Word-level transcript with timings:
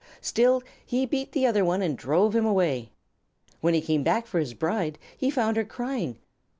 Still 0.21 0.63
he 0.83 1.05
beat 1.05 1.31
the 1.31 1.45
other 1.45 1.63
one 1.63 1.83
and 1.83 1.95
drove 1.95 2.35
him 2.35 2.43
away. 2.43 2.89
When 3.59 3.75
he 3.75 3.81
came 3.81 4.01
back 4.03 4.25
for 4.25 4.39
his 4.39 4.55
bride 4.55 4.97
he 5.15 5.29
found 5.29 5.57
her 5.57 5.63
crying. 5.63 6.17